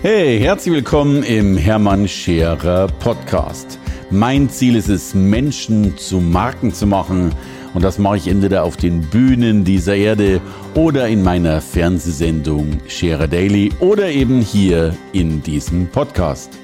Hey, 0.00 0.38
herzlich 0.38 0.72
willkommen 0.72 1.24
im 1.24 1.56
Hermann 1.56 2.06
Scherer 2.06 2.86
Podcast. 2.86 3.80
Mein 4.10 4.48
Ziel 4.48 4.76
ist 4.76 4.88
es, 4.88 5.12
Menschen 5.12 5.98
zu 5.98 6.20
Marken 6.20 6.72
zu 6.72 6.86
machen. 6.86 7.34
Und 7.74 7.82
das 7.82 7.98
mache 7.98 8.18
ich 8.18 8.28
entweder 8.28 8.62
auf 8.62 8.76
den 8.76 9.00
Bühnen 9.00 9.64
dieser 9.64 9.96
Erde 9.96 10.40
oder 10.76 11.08
in 11.08 11.24
meiner 11.24 11.60
Fernsehsendung 11.60 12.78
Scherer 12.86 13.26
Daily 13.26 13.72
oder 13.80 14.08
eben 14.08 14.40
hier 14.40 14.96
in 15.12 15.42
diesem 15.42 15.88
Podcast. 15.88 16.56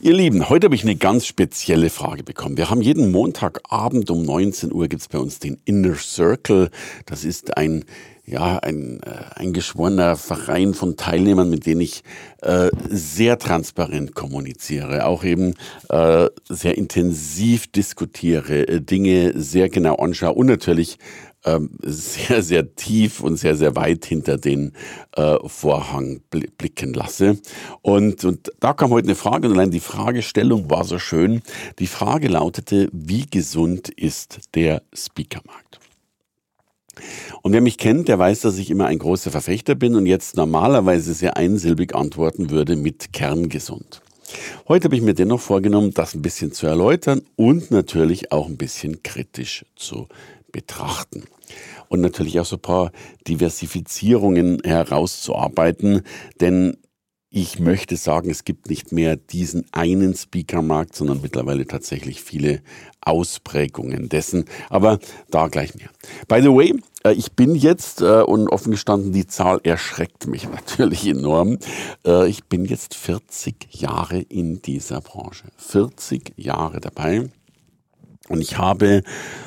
Ihr 0.00 0.14
Lieben, 0.14 0.48
heute 0.48 0.64
habe 0.64 0.74
ich 0.74 0.82
eine 0.82 0.96
ganz 0.96 1.24
spezielle 1.24 1.88
Frage 1.88 2.24
bekommen. 2.24 2.56
Wir 2.56 2.68
haben 2.68 2.82
jeden 2.82 3.12
Montagabend 3.12 4.10
um 4.10 4.22
19 4.22 4.72
Uhr 4.72 4.88
gibt 4.88 5.02
es 5.02 5.08
bei 5.08 5.18
uns 5.18 5.38
den 5.38 5.58
Inner 5.66 5.94
Circle. 5.94 6.70
Das 7.06 7.24
ist 7.24 7.56
ein 7.56 7.84
ja, 8.30 8.58
ein, 8.58 9.00
äh, 9.02 9.10
ein 9.34 9.52
geschworener 9.52 10.16
Verein 10.16 10.74
von 10.74 10.96
Teilnehmern, 10.96 11.50
mit 11.50 11.66
denen 11.66 11.80
ich 11.80 12.02
äh, 12.42 12.70
sehr 12.88 13.38
transparent 13.38 14.14
kommuniziere, 14.14 15.06
auch 15.06 15.24
eben 15.24 15.54
äh, 15.88 16.28
sehr 16.48 16.78
intensiv 16.78 17.66
diskutiere, 17.72 18.68
äh, 18.68 18.80
Dinge 18.80 19.32
sehr 19.34 19.68
genau 19.68 19.96
anschaue 19.96 20.34
und 20.34 20.46
natürlich 20.46 20.98
ähm, 21.44 21.70
sehr, 21.82 22.42
sehr 22.42 22.74
tief 22.76 23.20
und 23.20 23.36
sehr, 23.36 23.56
sehr 23.56 23.74
weit 23.74 24.04
hinter 24.04 24.38
den 24.38 24.72
äh, 25.16 25.36
Vorhang 25.46 26.20
blicken 26.30 26.94
lasse. 26.94 27.38
Und, 27.82 28.24
und 28.24 28.52
da 28.60 28.72
kam 28.74 28.90
heute 28.90 29.08
eine 29.08 29.16
Frage 29.16 29.48
und 29.48 29.54
allein 29.54 29.70
die 29.70 29.80
Fragestellung 29.80 30.70
war 30.70 30.84
so 30.84 30.98
schön. 30.98 31.42
Die 31.78 31.88
Frage 31.88 32.28
lautete, 32.28 32.88
wie 32.92 33.26
gesund 33.26 33.88
ist 33.88 34.40
der 34.54 34.82
Speakermarkt? 34.94 35.79
Und 37.42 37.52
wer 37.52 37.60
mich 37.60 37.78
kennt, 37.78 38.08
der 38.08 38.18
weiß, 38.18 38.40
dass 38.40 38.58
ich 38.58 38.70
immer 38.70 38.86
ein 38.86 38.98
großer 38.98 39.30
Verfechter 39.30 39.74
bin 39.74 39.94
und 39.94 40.06
jetzt 40.06 40.36
normalerweise 40.36 41.14
sehr 41.14 41.36
einsilbig 41.36 41.94
antworten 41.94 42.50
würde 42.50 42.76
mit 42.76 43.12
kerngesund. 43.12 44.02
Heute 44.68 44.84
habe 44.84 44.96
ich 44.96 45.02
mir 45.02 45.14
dennoch 45.14 45.40
vorgenommen, 45.40 45.92
das 45.92 46.14
ein 46.14 46.22
bisschen 46.22 46.52
zu 46.52 46.66
erläutern 46.66 47.22
und 47.36 47.70
natürlich 47.70 48.32
auch 48.32 48.46
ein 48.46 48.56
bisschen 48.56 49.02
kritisch 49.02 49.64
zu 49.76 50.08
betrachten. 50.52 51.24
Und 51.88 52.00
natürlich 52.00 52.38
auch 52.38 52.44
so 52.44 52.56
ein 52.56 52.62
paar 52.62 52.92
Diversifizierungen 53.26 54.60
herauszuarbeiten, 54.64 56.02
denn 56.40 56.76
ich 57.30 57.60
möchte 57.60 57.96
sagen, 57.96 58.28
es 58.28 58.42
gibt 58.44 58.68
nicht 58.68 58.90
mehr 58.90 59.16
diesen 59.16 59.64
einen 59.70 60.14
Speakermarkt, 60.14 60.96
sondern 60.96 61.20
mittlerweile 61.22 61.64
tatsächlich 61.64 62.22
viele 62.22 62.60
Ausprägungen 63.00 64.08
dessen. 64.08 64.46
Aber 64.68 64.98
da 65.30 65.46
gleich 65.46 65.76
mehr. 65.76 65.90
By 66.26 66.42
the 66.42 66.48
way, 66.48 66.74
äh, 67.04 67.12
ich 67.12 67.32
bin 67.32 67.54
jetzt, 67.54 68.02
äh, 68.02 68.22
und 68.22 68.48
offen 68.48 68.72
gestanden, 68.72 69.12
die 69.12 69.28
Zahl 69.28 69.60
erschreckt 69.62 70.26
mich 70.26 70.48
natürlich 70.50 71.06
enorm. 71.06 71.58
Äh, 72.04 72.28
ich 72.28 72.44
bin 72.44 72.64
jetzt 72.64 72.94
40 72.94 73.80
Jahre 73.80 74.18
in 74.18 74.60
dieser 74.60 75.00
Branche. 75.00 75.44
40 75.56 76.32
Jahre 76.36 76.80
dabei. 76.80 77.30
Und 78.30 78.40
ich 78.40 78.58
habe 78.58 79.02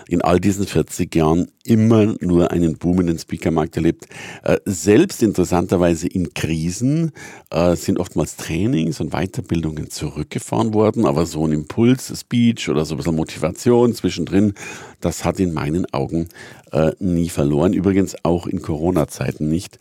in 0.09 0.22
all 0.22 0.42
diesen 0.42 0.67
40 0.67 1.16
Jahren 1.16 1.48
immer 1.64 2.16
nur 2.20 2.52
einen 2.52 2.78
boomenden 2.78 3.17
Speakermarkt 3.17 3.78
erlebt. 3.78 4.08
Äh, 4.44 4.58
selbst 4.66 5.23
interessanterweise 5.23 6.09
in 6.09 6.34
Krisen 6.34 7.14
äh, 7.50 7.78
sind 7.78 7.98
oftmals 7.98 8.36
Trainings 8.36 9.00
und 9.00 9.12
Weiterbildungen 9.12 9.90
zurückgefahren 9.90 10.73
worden, 10.73 11.06
aber 11.06 11.25
so 11.25 11.48
ein 11.48 11.53
Impuls-Speech 11.53 12.67
oder 12.67 12.84
so 12.84 12.95
ein 12.95 12.98
bisschen 12.98 13.16
Motivation 13.16 13.95
zwischendrin, 13.95 14.53
das 15.00 15.23
hat 15.23 15.40
in 15.40 15.53
meinen 15.53 15.86
Augen 15.94 16.28
äh, 16.73 16.92
nie 17.00 17.30
verloren. 17.30 17.72
Übrigens 17.72 18.18
auch 18.23 18.47
in 18.47 18.62
Corona-Zeiten 18.62 19.47
nicht. 19.47 19.80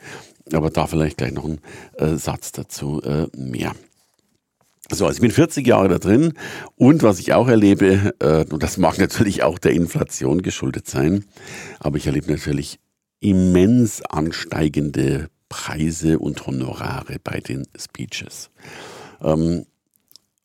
Aber 0.52 0.70
da 0.70 0.86
vielleicht 0.86 1.16
gleich 1.16 1.32
noch 1.32 1.44
ein 1.44 1.58
Satz 2.18 2.52
dazu 2.52 3.00
mehr. 3.34 3.72
So, 4.94 5.06
also 5.06 5.16
ich 5.16 5.22
bin 5.22 5.30
40 5.30 5.66
Jahre 5.66 5.88
da 5.88 5.98
drin 5.98 6.34
und 6.76 7.02
was 7.02 7.18
ich 7.18 7.32
auch 7.32 7.48
erlebe, 7.48 8.12
äh, 8.18 8.44
und 8.52 8.62
das 8.62 8.76
mag 8.76 8.98
natürlich 8.98 9.42
auch 9.42 9.58
der 9.58 9.72
Inflation 9.72 10.42
geschuldet 10.42 10.86
sein, 10.86 11.24
aber 11.80 11.96
ich 11.96 12.06
erlebe 12.06 12.30
natürlich 12.30 12.78
immens 13.20 14.02
ansteigende 14.02 15.30
Preise 15.48 16.18
und 16.18 16.46
Honorare 16.46 17.16
bei 17.24 17.40
den 17.40 17.66
Speeches. 17.78 18.50
Ähm, 19.22 19.64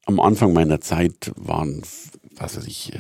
am 0.06 0.22
Anfang 0.22 0.54
meiner 0.54 0.80
Zeit 0.80 1.34
waren, 1.36 1.82
was 2.38 2.56
weiß 2.56 2.68
ich, 2.68 2.94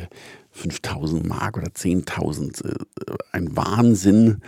5000 0.52 1.24
äh, 1.24 1.28
Mark 1.28 1.57
oder 1.57 1.68
10.000 1.68 2.66
äh, 2.66 2.75
ein 3.31 3.56
Wahnsinn 3.56 4.41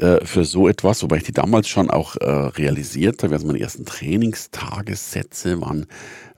äh, 0.00 0.24
für 0.24 0.44
so 0.44 0.66
etwas, 0.66 1.02
wobei 1.02 1.18
ich 1.18 1.24
die 1.24 1.32
damals 1.32 1.68
schon 1.68 1.90
auch 1.90 2.16
äh, 2.16 2.24
realisiert 2.24 3.22
habe. 3.22 3.34
Also 3.34 3.46
meine 3.46 3.60
ersten 3.60 3.84
Trainingstagessätze 3.84 5.60
waren 5.60 5.86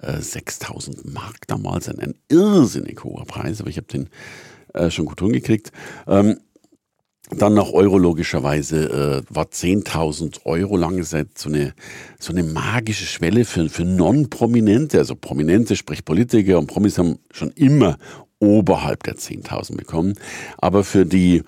äh, 0.01 0.21
6000 0.21 1.13
Mark 1.13 1.47
damals, 1.47 1.89
ein, 1.89 2.01
ein, 2.01 2.15
irrsinnig 2.29 3.05
hoher 3.05 3.25
Preis, 3.25 3.61
aber 3.61 3.71
ich 3.71 3.77
habe 3.77 3.87
den 3.87 4.09
äh, 4.75 4.91
schon 4.91 5.07
gut 5.07 5.21
hingekriegt. 5.21 5.71
Ähm, 6.09 6.41
dann 7.31 7.55
nach 7.55 7.71
Euro 7.71 7.99
logischerweise 7.99 9.23
äh, 9.31 9.35
war 9.35 9.45
10.000 9.45 10.45
Euro 10.45 10.77
lange 10.77 11.03
Zeit 11.03 11.39
so 11.39 11.49
eine, 11.49 11.73
so 12.19 12.33
eine 12.33 12.43
magische 12.43 13.07
Schwelle 13.07 13.45
für, 13.45 13.69
für 13.69 13.85
Non-Prominente. 13.85 14.99
Also 14.99 15.15
Prominente, 15.15 15.77
sprich 15.77 16.05
Politiker 16.05 16.59
und 16.59 16.67
Promis 16.67 16.99
haben 16.99 17.21
schon 17.31 17.51
immer 17.53 17.97
oberhalb 18.39 19.05
der 19.05 19.15
10.000 19.15 19.77
bekommen. 19.77 20.15
Aber 20.59 20.83
für 20.83 21.07
die 21.07 21.43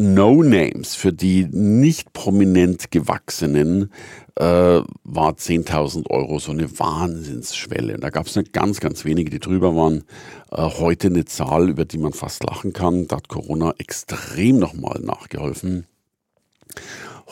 No-Names, 0.00 0.94
für 0.94 1.12
die 1.12 1.46
nicht 1.50 2.12
prominent 2.12 2.90
gewachsenen, 2.90 3.92
äh, 4.36 4.44
war 4.44 5.36
10.000 5.36 6.10
Euro 6.10 6.38
so 6.38 6.52
eine 6.52 6.78
Wahnsinnsschwelle. 6.78 7.98
Da 7.98 8.10
gab 8.10 8.26
es 8.26 8.36
eine 8.36 8.48
ganz, 8.48 8.80
ganz 8.80 9.04
wenige, 9.04 9.30
die 9.30 9.38
drüber 9.38 9.76
waren. 9.76 10.04
Äh, 10.50 10.62
heute 10.62 11.08
eine 11.08 11.26
Zahl, 11.26 11.68
über 11.68 11.84
die 11.84 11.98
man 11.98 12.14
fast 12.14 12.42
lachen 12.44 12.72
kann. 12.72 13.06
Da 13.06 13.16
hat 13.16 13.28
Corona 13.28 13.74
extrem 13.78 14.58
nochmal 14.58 15.00
nachgeholfen. 15.00 15.86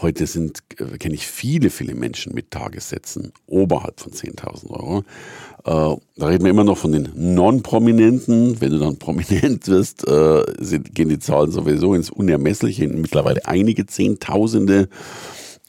Heute 0.01 0.27
sind, 0.27 0.61
äh, 0.79 0.97
kenne 0.99 1.15
ich 1.15 1.27
viele, 1.27 1.71
viele 1.71 1.95
Menschen 1.95 2.33
mit 2.33 2.53
Tagessätzen 2.53 3.33
oberhalb 3.47 3.99
von 3.99 4.13
10.000 4.13 4.71
Euro. 4.71 4.99
Äh, 5.65 6.01
da 6.17 6.27
reden 6.27 6.45
wir 6.45 6.51
immer 6.51 6.65
noch 6.65 6.79
von 6.79 6.93
den 6.93 7.09
Non-Prominenten. 7.15 8.61
Wenn 8.61 8.71
du 8.71 8.79
dann 8.79 8.97
prominent 8.99 9.67
wirst, 9.67 10.07
äh, 10.07 10.45
sind, 10.59 10.95
gehen 10.95 11.09
die 11.09 11.19
Zahlen 11.19 11.51
sowieso 11.51 11.95
ins 11.95 12.11
Unermessliche, 12.11 12.87
mittlerweile 12.87 13.45
einige 13.47 13.87
Zehntausende. 13.87 14.89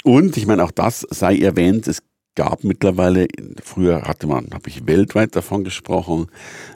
Und 0.03 0.37
ich 0.37 0.45
meine, 0.45 0.63
auch 0.63 0.71
das 0.71 1.07
sei 1.09 1.39
erwähnt, 1.39 1.87
es 1.87 2.03
gab 2.35 2.63
mittlerweile, 2.63 3.27
früher 3.63 4.03
hatte 4.03 4.27
man, 4.27 4.49
habe 4.53 4.69
ich 4.69 4.87
weltweit 4.87 5.35
davon 5.35 5.63
gesprochen, 5.63 6.27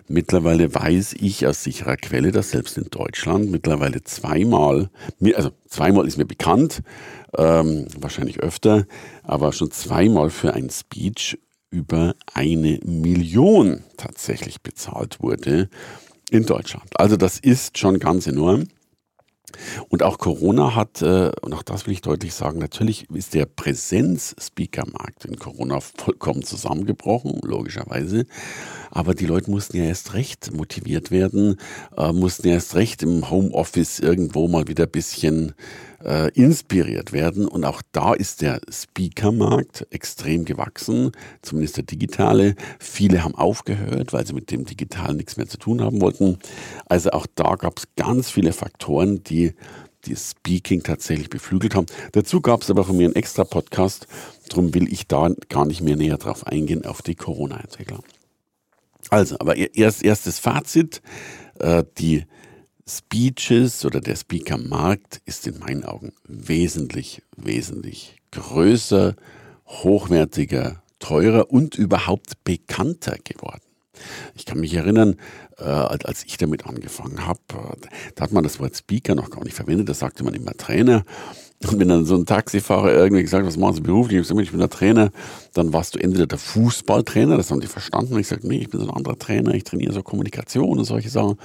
mittlerweile 0.07 0.73
weiß 0.73 1.13
ich 1.13 1.47
aus 1.47 1.63
sicherer 1.63 1.95
Quelle, 1.95 2.31
dass 2.31 2.51
selbst 2.51 2.77
in 2.77 2.89
Deutschland 2.89 3.49
mittlerweile 3.49 4.03
zweimal, 4.03 4.89
also 5.35 5.51
zweimal 5.67 6.07
ist 6.07 6.17
mir 6.17 6.25
bekannt, 6.25 6.81
ähm, 7.37 7.87
wahrscheinlich 7.97 8.39
öfter, 8.39 8.85
aber 9.23 9.53
schon 9.53 9.71
zweimal 9.71 10.29
für 10.29 10.53
ein 10.53 10.69
Speech 10.69 11.37
über 11.71 12.15
eine 12.33 12.79
Million 12.85 13.83
tatsächlich 13.97 14.61
bezahlt 14.61 15.21
wurde 15.21 15.69
in 16.29 16.45
Deutschland. 16.45 16.89
Also 16.99 17.17
das 17.17 17.39
ist 17.39 17.77
schon 17.77 17.99
ganz 17.99 18.27
enorm. 18.27 18.67
Und 19.89 20.03
auch 20.03 20.17
Corona 20.17 20.75
hat, 20.75 21.01
äh, 21.01 21.31
und 21.41 21.53
auch 21.53 21.63
das 21.63 21.85
will 21.85 21.93
ich 21.93 22.01
deutlich 22.01 22.33
sagen, 22.33 22.59
natürlich 22.59 23.09
ist 23.09 23.33
der 23.33 23.45
Präsenz-Speaker-Markt 23.45 25.25
in 25.25 25.37
Corona 25.37 25.79
vollkommen 25.79 26.43
zusammengebrochen, 26.43 27.39
logischerweise. 27.43 28.25
Aber 28.91 29.13
die 29.13 29.25
Leute 29.25 29.51
mussten 29.51 29.77
ja 29.77 29.85
erst 29.85 30.13
recht 30.13 30.53
motiviert 30.53 31.11
werden, 31.11 31.57
äh, 31.97 32.11
mussten 32.11 32.47
erst 32.47 32.75
recht 32.75 33.03
im 33.03 33.29
Homeoffice 33.29 33.99
irgendwo 33.99 34.47
mal 34.47 34.67
wieder 34.67 34.85
ein 34.85 34.91
bisschen 34.91 35.53
äh, 36.03 36.29
inspiriert 36.33 37.13
werden. 37.13 37.47
Und 37.47 37.63
auch 37.65 37.81
da 37.91 38.13
ist 38.13 38.41
der 38.41 38.61
Speaker-Markt 38.69 39.88
extrem 39.91 40.45
gewachsen, 40.45 41.11
zumindest 41.41 41.77
der 41.77 41.83
digitale. 41.83 42.55
Viele 42.79 43.23
haben 43.23 43.35
aufgehört, 43.35 44.13
weil 44.13 44.25
sie 44.25 44.33
mit 44.33 44.51
dem 44.51 44.65
Digitalen 44.65 45.17
nichts 45.17 45.38
mehr 45.38 45.47
zu 45.47 45.57
tun 45.57 45.81
haben 45.81 46.01
wollten. 46.01 46.38
Also 46.85 47.11
auch 47.11 47.27
da 47.35 47.55
gab 47.55 47.77
es 47.77 47.88
ganz 47.95 48.29
viele 48.29 48.53
Faktoren, 48.53 49.23
die 49.23 49.53
die 50.05 50.15
Speaking 50.17 50.83
tatsächlich 50.83 51.29
beflügelt 51.29 51.75
haben. 51.75 51.85
Dazu 52.11 52.41
gab 52.41 52.61
es 52.61 52.69
aber 52.69 52.83
von 52.83 52.97
mir 52.97 53.06
einen 53.06 53.15
extra 53.15 53.45
Podcast, 53.45 54.07
darum 54.49 54.73
will 54.73 54.91
ich 54.91 55.07
da 55.07 55.29
gar 55.47 55.65
nicht 55.65 55.81
mehr 55.81 55.95
näher 55.95 56.17
drauf 56.17 56.45
eingehen, 56.45 56.85
auf 56.85 57.01
die 57.01 57.15
Corona-Entwickler. 57.15 57.99
Also, 59.09 59.38
aber 59.39 59.56
erst, 59.56 60.03
erstes 60.03 60.39
Fazit, 60.39 61.01
äh, 61.59 61.83
die 61.97 62.25
Speeches 62.88 63.85
oder 63.85 64.01
der 64.01 64.15
Speaker-Markt 64.15 65.21
ist 65.25 65.47
in 65.47 65.59
meinen 65.59 65.85
Augen 65.85 66.12
wesentlich, 66.27 67.21
wesentlich 67.38 68.18
größer, 68.31 69.15
hochwertiger, 69.68 70.83
teurer 71.00 71.50
und 71.51 71.75
überhaupt 71.75 72.44
bekannter 72.44 73.18
geworden. 73.24 73.62
Ich 74.35 74.45
kann 74.45 74.59
mich 74.59 74.74
erinnern, 74.74 75.15
äh, 75.57 75.63
als 75.63 76.25
ich 76.25 76.38
damit 76.38 76.65
angefangen 76.65 77.25
habe, 77.25 77.39
äh, 77.50 77.88
da 78.15 78.24
hat 78.24 78.31
man 78.31 78.44
das 78.44 78.59
Wort 78.59 78.75
Speaker 78.75 79.15
noch 79.15 79.30
gar 79.30 79.44
nicht 79.44 79.56
verwendet, 79.56 79.88
da 79.88 79.94
sagte 79.94 80.24
man 80.24 80.33
immer 80.33 80.53
Trainer. 80.53 81.06
Und 81.65 81.80
wenn 81.80 81.88
dann 81.88 82.06
so 82.06 82.15
ein 82.15 82.25
Taxifahrer 82.25 82.94
irgendwie 82.94 83.24
gesagt 83.24 83.45
was 83.45 83.56
machen 83.56 83.75
Sie 83.75 83.81
beruflich? 83.81 84.19
Ich, 84.19 84.27
gesagt, 84.27 84.41
ich 84.41 84.51
bin 84.51 84.59
der 84.59 84.69
Trainer. 84.69 85.12
Dann 85.53 85.71
warst 85.71 85.95
du 85.95 86.00
entweder 86.00 86.27
der 86.27 86.38
Fußballtrainer, 86.38 87.38
das 87.38 87.51
haben 87.51 87.62
die 87.62 87.68
verstanden. 87.68 88.15
Und 88.15 88.19
ich 88.19 88.27
sagte, 88.27 88.47
nee, 88.47 88.57
ich 88.57 88.69
bin 88.69 88.81
so 88.81 88.88
ein 88.88 88.94
anderer 88.94 89.18
Trainer, 89.18 89.53
ich 89.53 89.63
trainiere 89.63 89.94
so 89.94 90.03
Kommunikation 90.03 90.77
und 90.77 90.83
solche 90.83 91.09
Sachen. 91.09 91.38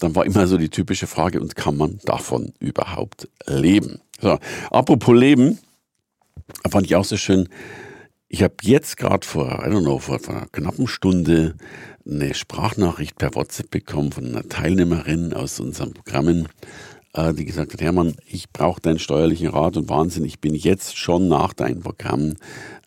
Dann 0.00 0.14
war 0.14 0.24
immer 0.24 0.46
so 0.46 0.58
die 0.58 0.70
typische 0.70 1.06
Frage, 1.06 1.40
und 1.40 1.56
kann 1.56 1.76
man 1.76 1.98
davon 2.04 2.52
überhaupt 2.58 3.28
leben? 3.46 4.00
So, 4.20 4.38
apropos 4.70 5.16
Leben, 5.16 5.58
fand 6.68 6.86
ich 6.86 6.96
auch 6.96 7.04
so 7.04 7.16
schön. 7.16 7.48
Ich 8.28 8.42
habe 8.42 8.54
jetzt 8.62 8.96
gerade 8.96 9.26
vor, 9.26 9.62
I 9.64 9.70
don't 9.70 9.82
know, 9.82 9.98
vor, 9.98 10.18
vor 10.18 10.34
einer 10.36 10.46
knappen 10.46 10.88
Stunde 10.88 11.54
eine 12.06 12.34
Sprachnachricht 12.34 13.16
per 13.16 13.34
WhatsApp 13.34 13.70
bekommen 13.70 14.12
von 14.12 14.26
einer 14.26 14.48
Teilnehmerin 14.48 15.32
aus 15.32 15.60
unseren 15.60 15.94
Programmen, 15.94 16.48
äh, 17.14 17.32
die 17.32 17.44
gesagt 17.44 17.72
hat, 17.72 17.80
Hermann, 17.80 18.16
ich 18.26 18.50
brauche 18.50 18.80
deinen 18.80 18.98
steuerlichen 18.98 19.48
Rat 19.48 19.76
und 19.76 19.88
Wahnsinn, 19.88 20.24
ich 20.24 20.40
bin 20.40 20.54
jetzt 20.54 20.98
schon 20.98 21.28
nach 21.28 21.54
deinem 21.54 21.80
Programm 21.80 22.34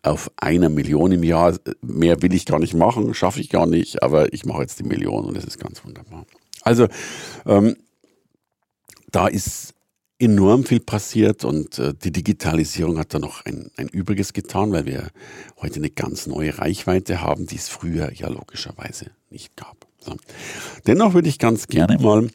auf 0.03 0.31
einer 0.37 0.69
Million 0.69 1.11
im 1.11 1.23
Jahr. 1.23 1.57
Mehr 1.81 2.21
will 2.21 2.33
ich 2.33 2.45
gar 2.45 2.59
nicht 2.59 2.73
machen, 2.73 3.13
schaffe 3.13 3.39
ich 3.39 3.49
gar 3.49 3.65
nicht, 3.65 4.03
aber 4.03 4.33
ich 4.33 4.45
mache 4.45 4.61
jetzt 4.61 4.79
die 4.79 4.83
Million 4.83 5.25
und 5.25 5.37
das 5.37 5.45
ist 5.45 5.59
ganz 5.59 5.83
wunderbar. 5.83 6.25
Also 6.67 6.87
ähm, 7.45 7.77
da 9.09 9.27
ist 9.27 9.73
enorm 10.19 10.65
viel 10.65 10.81
passiert 10.81 11.45
und 11.45 11.79
äh, 11.79 11.93
die 11.93 12.11
Digitalisierung 12.11 12.97
hat 12.99 13.13
da 13.13 13.19
noch 13.19 13.45
ein, 13.45 13.71
ein 13.77 13.87
Übriges 13.87 14.33
getan, 14.33 14.71
weil 14.73 14.85
wir 14.85 15.07
heute 15.61 15.75
eine 15.75 15.89
ganz 15.89 16.27
neue 16.27 16.57
Reichweite 16.57 17.21
haben, 17.21 17.45
die 17.45 17.55
es 17.55 17.69
früher 17.69 18.11
ja 18.13 18.27
logischerweise 18.27 19.11
nicht 19.29 19.55
gab. 19.55 19.87
So. 19.99 20.15
Dennoch 20.85 21.13
würde 21.13 21.29
ich 21.29 21.39
ganz 21.39 21.67
gerne 21.67 21.99
mal 21.99 22.27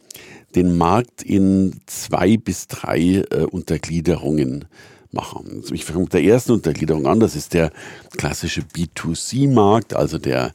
den 0.54 0.78
Markt 0.78 1.22
in 1.22 1.80
zwei 1.86 2.36
bis 2.38 2.68
drei 2.68 3.24
äh, 3.30 3.44
Untergliederungen 3.50 4.66
machen. 5.10 5.60
Also 5.62 5.74
ich 5.74 5.84
fange 5.84 6.04
mit 6.04 6.14
der 6.14 6.22
ersten 6.22 6.52
Untergliederung 6.52 7.06
an, 7.06 7.20
das 7.20 7.36
ist 7.36 7.52
der 7.52 7.70
klassische 8.16 8.62
B2C-Markt, 8.62 9.94
also 9.94 10.16
der 10.16 10.52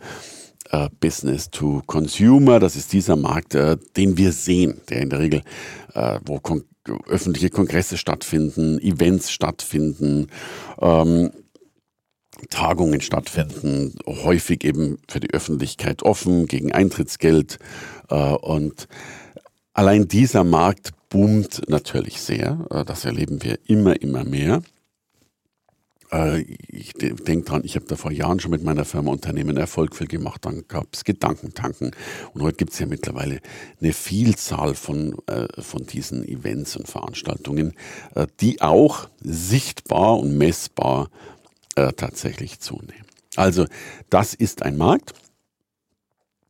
äh, 0.71 0.89
Business 0.99 1.49
to 1.49 1.81
Consumer. 1.85 2.59
Das 2.59 2.75
ist 2.75 2.93
dieser 2.93 3.15
Markt, 3.15 3.55
äh, 3.55 3.77
den 3.95 4.17
wir 4.17 4.31
sehen, 4.31 4.81
der 4.89 5.01
in 5.01 5.09
der 5.09 5.19
Regel, 5.19 5.41
äh, 5.93 6.19
wo 6.25 6.39
kon 6.39 6.63
öffentliche 7.09 7.49
Kongresse 7.49 7.97
stattfinden, 7.97 8.79
Events 8.79 9.29
stattfinden, 9.29 10.27
ähm, 10.79 11.31
Tagungen 12.49 13.01
stattfinden, 13.01 13.95
häufig 14.05 14.63
eben 14.63 14.99
für 15.09 15.19
die 15.19 15.31
Öffentlichkeit 15.31 16.03
offen, 16.03 16.45
gegen 16.45 16.71
Eintrittsgeld. 16.71 17.59
Äh, 18.09 18.15
und 18.15 18.87
allein 19.73 20.07
dieser 20.07 20.43
Markt 20.43 20.91
boomt 21.09 21.63
natürlich 21.67 22.21
sehr. 22.21 22.65
Äh, 22.69 22.85
das 22.85 23.05
erleben 23.05 23.43
wir 23.43 23.59
immer, 23.65 24.01
immer 24.01 24.23
mehr. 24.23 24.61
Äh, 26.11 26.41
ich 26.41 26.93
denke 26.93 27.41
dran, 27.41 27.61
ich 27.63 27.75
habe 27.75 27.85
da 27.87 27.95
vor 27.95 28.11
Jahren 28.11 28.39
schon 28.39 28.51
mit 28.51 28.63
meiner 28.63 28.85
Firma 28.85 29.11
Unternehmen 29.11 29.57
Erfolg 29.57 29.95
viel 29.95 30.07
gemacht. 30.07 30.45
Dann 30.45 30.65
gab 30.67 30.87
es 30.93 31.03
Gedankentanken. 31.03 31.91
Und 32.33 32.41
heute 32.41 32.57
gibt 32.57 32.73
es 32.73 32.79
ja 32.79 32.85
mittlerweile 32.85 33.39
eine 33.81 33.93
Vielzahl 33.93 34.75
von, 34.75 35.17
äh, 35.27 35.47
von 35.61 35.85
diesen 35.85 36.27
Events 36.27 36.75
und 36.75 36.87
Veranstaltungen, 36.87 37.73
äh, 38.15 38.27
die 38.39 38.61
auch 38.61 39.09
sichtbar 39.21 40.19
und 40.19 40.37
messbar 40.37 41.09
tatsächlich 41.95 42.59
zunehmen. 42.59 43.05
Also 43.35 43.67
das 44.09 44.33
ist 44.33 44.63
ein 44.63 44.77
Markt, 44.77 45.13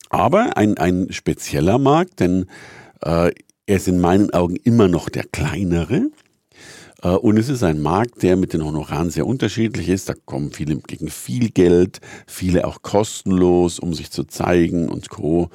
aber 0.10 0.56
ein, 0.56 0.78
ein 0.78 1.12
spezieller 1.12 1.78
Markt, 1.80 2.22
denn 2.22 2.46
er 3.02 3.34
ist 3.66 3.90
in 3.90 4.00
meinen 4.00 4.30
Augen 4.34 4.56
immer 4.56 4.88
noch 4.88 5.10
der 5.10 5.26
kleinere. 5.26 6.12
Äh, 7.02 7.10
und 7.10 7.38
es 7.38 7.50
ist 7.50 7.64
ein 7.64 7.82
Markt, 7.82 8.24
der 8.24 8.36
mit 8.36 8.54
den 8.54 8.64
Honoraren 8.64 9.10
sehr 9.10 9.28
unterschiedlich 9.28 9.90
ist. 9.90 10.10
Da 10.10 10.14
kommen 10.26 10.52
viele 10.52 10.78
gegen 10.78 11.10
viel 11.10 11.50
Geld, 11.50 12.00
viele 12.26 12.68
auch 12.68 12.82
kostenlos, 12.82 13.80
um 13.80 13.94
sich 13.94 14.12
zu 14.12 14.24
zeigen 14.24 14.90
und 14.90 15.10
Co. 15.10 15.50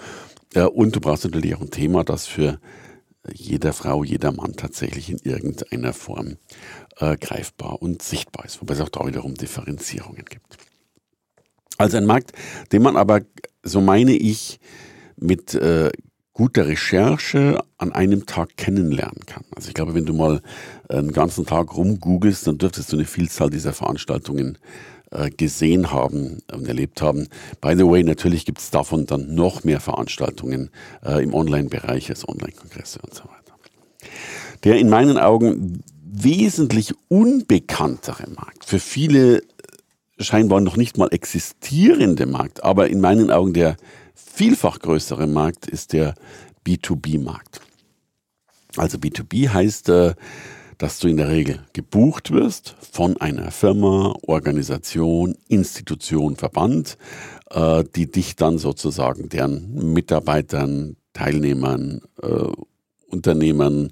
Äh, 0.54 0.62
und 0.64 0.96
du 0.96 1.00
brauchst 1.00 1.24
natürlich 1.24 1.54
auch 1.54 1.60
ein 1.60 1.70
Thema, 1.70 2.04
das 2.04 2.26
für 2.26 2.58
jeder 3.32 3.72
Frau, 3.72 4.02
jeder 4.02 4.32
Mann 4.32 4.54
tatsächlich 4.54 5.08
in 5.08 5.18
irgendeiner 5.18 5.92
Form 5.92 6.38
äh, 6.98 7.16
greifbar 7.16 7.80
und 7.80 8.02
sichtbar 8.02 8.44
ist, 8.44 8.60
wobei 8.60 8.74
es 8.74 8.80
auch 8.80 8.88
da 8.88 9.06
wiederum 9.06 9.34
Differenzierungen 9.34 10.24
gibt. 10.24 10.58
Also 11.78 11.96
ein 11.96 12.06
Markt, 12.06 12.32
den 12.72 12.82
man 12.82 12.96
aber, 12.96 13.20
so 13.62 13.80
meine 13.80 14.12
ich, 14.12 14.58
mit 15.16 15.54
äh, 15.54 15.90
guter 16.32 16.66
Recherche 16.66 17.62
an 17.78 17.92
einem 17.92 18.26
Tag 18.26 18.56
kennenlernen 18.56 19.26
kann. 19.26 19.44
Also 19.54 19.68
ich 19.68 19.74
glaube, 19.74 19.94
wenn 19.94 20.06
du 20.06 20.14
mal 20.14 20.40
einen 20.88 21.12
ganzen 21.12 21.44
Tag 21.44 21.76
rumgoogelst, 21.76 22.46
dann 22.46 22.58
dürftest 22.58 22.92
du 22.92 22.96
eine 22.96 23.04
Vielzahl 23.04 23.50
dieser 23.50 23.72
Veranstaltungen 23.72 24.58
äh, 25.10 25.30
gesehen 25.30 25.92
haben 25.92 26.38
und 26.50 26.66
erlebt 26.66 27.02
haben. 27.02 27.28
By 27.60 27.74
the 27.76 27.86
way, 27.86 28.02
natürlich 28.02 28.46
gibt 28.46 28.58
es 28.60 28.70
davon 28.70 29.04
dann 29.06 29.34
noch 29.34 29.64
mehr 29.64 29.80
Veranstaltungen 29.80 30.70
äh, 31.04 31.22
im 31.22 31.34
Online-Bereich 31.34 32.08
als 32.08 32.26
Online-Kongresse 32.26 33.00
und 33.02 33.14
so 33.14 33.24
weiter. 33.24 33.32
Der 34.64 34.78
in 34.78 34.88
meinen 34.88 35.18
Augen 35.18 35.82
wesentlich 36.02 36.94
unbekanntere 37.08 38.30
Markt, 38.30 38.64
für 38.64 38.78
viele 38.78 39.42
scheinbar 40.18 40.60
noch 40.60 40.76
nicht 40.76 40.98
mal 40.98 41.08
existierende 41.10 42.26
Markt, 42.26 42.64
aber 42.64 42.88
in 42.88 43.00
meinen 43.00 43.30
Augen 43.30 43.52
der 43.52 43.76
vielfach 44.14 44.78
größere 44.78 45.26
Markt 45.26 45.66
ist 45.66 45.92
der 45.92 46.14
B2B-Markt. 46.66 47.60
Also 48.76 48.98
B2B 48.98 49.48
heißt, 49.48 49.88
äh, 49.90 50.14
dass 50.78 50.98
du 50.98 51.08
in 51.08 51.16
der 51.16 51.28
Regel 51.28 51.60
gebucht 51.72 52.30
wirst 52.32 52.74
von 52.80 53.16
einer 53.18 53.50
Firma, 53.50 54.14
Organisation, 54.26 55.36
Institution, 55.48 56.36
Verband, 56.36 56.96
äh, 57.50 57.84
die 57.94 58.10
dich 58.10 58.36
dann 58.36 58.58
sozusagen 58.58 59.28
deren 59.28 59.92
Mitarbeitern, 59.92 60.96
Teilnehmern, 61.12 62.00
äh, 62.22 62.46
Unternehmern, 63.08 63.90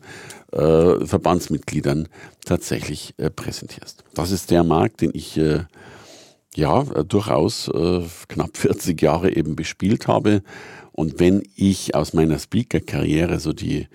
Verbandsmitgliedern 0.53 2.09
tatsächlich 2.45 3.15
präsentierst. 3.37 4.03
Das 4.15 4.33
ist 4.33 4.51
der 4.51 4.65
Markt, 4.65 5.01
den 5.01 5.13
ich 5.15 5.39
ja, 6.55 6.83
äh, 6.95 7.05
durchaus 7.05 7.69
äh, 7.69 8.03
knapp 8.29 8.57
40 8.57 9.01
Jahre 9.01 9.35
eben 9.35 9.57
bespielt 9.57 10.07
habe. 10.09 10.43
Und 10.93 11.21
wenn 11.21 11.43
ich 11.55 11.95
aus 11.95 12.13
meiner 12.13 12.39
Speaker-Karriere 12.39 13.41
so 13.41 13.53
die, 13.53 13.89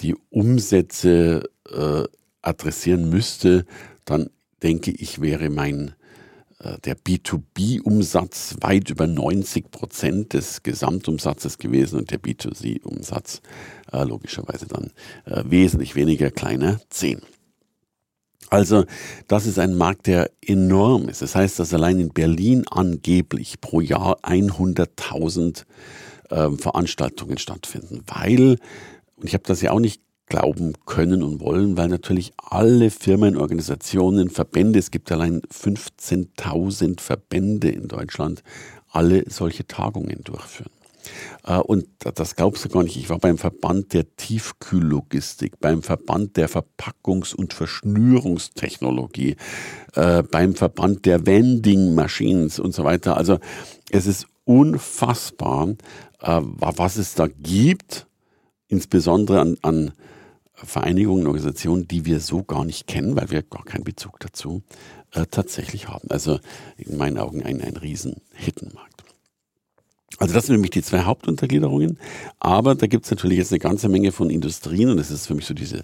die 0.00 0.14
Umsätze 0.30 1.48
äh, 1.70 2.04
adressieren 2.42 3.08
müsste, 3.10 3.64
dann 4.04 4.30
denke 4.62 4.90
ich, 4.90 5.20
wäre 5.20 5.50
mein 5.50 5.94
äh, 6.60 6.78
der 6.84 6.96
B2B-Umsatz 6.96 8.56
weit 8.60 8.90
über 8.90 9.06
90 9.06 9.70
Prozent 9.70 10.34
des 10.34 10.62
Gesamtumsatzes 10.62 11.58
gewesen 11.58 11.98
und 11.98 12.10
der 12.10 12.20
B2C-Umsatz 12.20 13.40
äh, 13.92 14.04
logischerweise 14.04 14.66
dann 14.66 14.92
äh, 15.24 15.42
wesentlich 15.50 15.94
weniger 15.94 16.30
kleiner 16.30 16.80
10. 16.90 17.22
Also 18.50 18.84
das 19.28 19.46
ist 19.46 19.58
ein 19.58 19.76
Markt, 19.76 20.08
der 20.08 20.30
enorm 20.42 21.08
ist. 21.08 21.22
Das 21.22 21.36
heißt, 21.36 21.58
dass 21.58 21.72
allein 21.72 22.00
in 22.00 22.08
Berlin 22.10 22.64
angeblich 22.68 23.60
pro 23.60 23.80
Jahr 23.80 24.18
100.000 24.24 25.64
äh, 26.30 26.50
Veranstaltungen 26.50 27.38
stattfinden, 27.38 28.02
weil, 28.06 28.58
und 29.16 29.24
ich 29.24 29.34
habe 29.34 29.44
das 29.46 29.62
ja 29.62 29.70
auch 29.70 29.80
nicht 29.80 30.02
glauben 30.26 30.74
können 30.86 31.22
und 31.22 31.40
wollen, 31.40 31.76
weil 31.76 31.88
natürlich 31.88 32.32
alle 32.36 32.90
Firmen, 32.90 33.36
Organisationen, 33.36 34.30
Verbände, 34.30 34.78
es 34.78 34.90
gibt 34.90 35.10
allein 35.12 35.40
15.000 35.42 37.00
Verbände 37.00 37.68
in 37.68 37.88
Deutschland, 37.88 38.42
alle 38.90 39.24
solche 39.28 39.66
Tagungen 39.66 40.22
durchführen. 40.24 40.70
Äh, 41.44 41.58
und 41.58 41.86
das 41.98 42.36
glaubst 42.36 42.64
du 42.64 42.68
gar 42.68 42.82
nicht. 42.82 42.96
Ich 42.96 43.10
war 43.10 43.18
beim 43.18 43.38
Verband 43.38 43.92
der 43.92 44.16
Tiefkühllogistik, 44.16 45.60
beim 45.60 45.82
Verband 45.82 46.36
der 46.36 46.48
Verpackungs- 46.48 47.34
und 47.34 47.52
Verschnürungstechnologie, 47.54 49.36
äh, 49.94 50.22
beim 50.22 50.54
Verband 50.54 51.06
der 51.06 51.26
Vending 51.26 51.94
Machines 51.94 52.58
und 52.58 52.74
so 52.74 52.84
weiter. 52.84 53.16
Also 53.16 53.38
es 53.90 54.06
ist 54.06 54.26
unfassbar, 54.44 55.68
äh, 56.20 56.40
was 56.42 56.96
es 56.96 57.14
da 57.14 57.26
gibt, 57.28 58.06
insbesondere 58.68 59.40
an, 59.40 59.56
an 59.62 59.92
Vereinigungen, 60.54 61.26
Organisationen, 61.26 61.88
die 61.88 62.04
wir 62.04 62.20
so 62.20 62.42
gar 62.42 62.64
nicht 62.64 62.86
kennen, 62.86 63.16
weil 63.16 63.30
wir 63.30 63.42
gar 63.42 63.64
keinen 63.64 63.84
Bezug 63.84 64.20
dazu 64.20 64.62
tatsächlich 65.30 65.88
haben. 65.88 66.08
Also 66.10 66.38
in 66.76 66.96
meinen 66.96 67.18
Augen 67.18 67.42
ein, 67.42 67.60
ein 67.60 67.76
riesen 67.76 68.16
Hittenmarkt. 68.32 68.89
Also 70.20 70.34
das 70.34 70.46
sind 70.46 70.56
nämlich 70.56 70.70
die 70.70 70.82
zwei 70.82 71.04
Hauptuntergliederungen. 71.04 71.98
Aber 72.40 72.74
da 72.74 72.86
gibt 72.86 73.06
es 73.06 73.10
natürlich 73.10 73.38
jetzt 73.38 73.52
eine 73.52 73.58
ganze 73.58 73.88
Menge 73.88 74.12
von 74.12 74.28
Industrien 74.28 74.90
und 74.90 74.98
das 74.98 75.10
ist 75.10 75.26
für 75.26 75.34
mich 75.34 75.46
so 75.46 75.54
diese, 75.54 75.82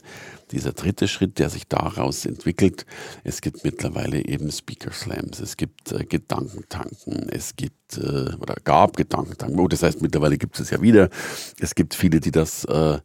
dieser 0.52 0.72
dritte 0.72 1.08
Schritt, 1.08 1.38
der 1.38 1.48
sich 1.48 1.66
daraus 1.66 2.26
entwickelt. 2.26 2.84
Es 3.24 3.40
gibt 3.40 3.64
mittlerweile 3.64 4.22
eben 4.26 4.52
Speaker 4.52 4.92
Slams, 4.92 5.40
es 5.40 5.56
gibt 5.56 5.90
äh, 5.90 6.04
Gedankentanken, 6.04 7.30
es 7.30 7.56
gibt 7.56 7.96
äh, 7.96 8.34
oder 8.38 8.56
gab 8.62 8.98
Gedankentanken. 8.98 9.58
Oh, 9.58 9.68
das 9.68 9.82
heißt, 9.82 10.02
mittlerweile 10.02 10.36
gibt 10.36 10.60
es 10.60 10.68
ja 10.68 10.82
wieder. 10.82 11.08
Es 11.58 11.74
gibt 11.74 11.94
viele, 11.94 12.20
die 12.20 12.30
das 12.30 12.66
äh, 12.66 12.98